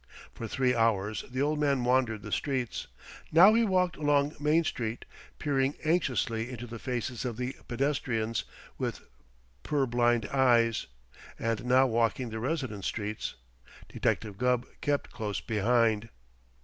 [0.33, 2.87] For three hours the old man wandered the streets.
[3.31, 5.05] Now he walked along Main Street,
[5.37, 8.43] peering anxiously into the faces of the pedestrians,
[8.79, 9.01] with
[9.61, 10.87] purblind eyes,
[11.37, 13.35] and now walking the residence streets.
[13.89, 16.09] Detective Gubb kept close behind.